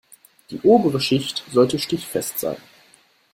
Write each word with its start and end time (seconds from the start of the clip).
Die 0.49 0.59
obere 0.61 0.99
Schicht 0.99 1.43
sollte 1.51 1.77
stichfest 1.77 2.39
sein. 2.39 2.57